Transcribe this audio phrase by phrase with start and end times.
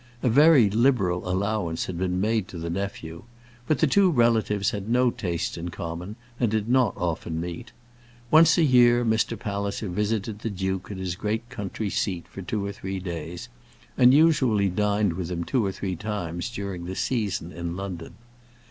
[0.23, 3.25] A very liberal allowance had been made to the nephew;
[3.67, 7.71] but the two relatives had no tastes in common, and did not often meet.
[8.31, 9.37] Once a year Mr.
[9.37, 13.47] Palliser visited the duke at his great country seat for two or three days,
[13.95, 18.15] and usually dined with him two or three times during the season in London.